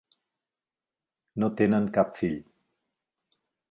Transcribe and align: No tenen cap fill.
No 1.43 1.51
tenen 1.61 1.87
cap 2.01 2.19
fill. 2.23 2.37